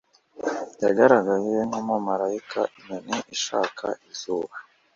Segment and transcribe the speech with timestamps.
[0.83, 4.55] yagaragaye nku mumarayika inyoni ishaka izuba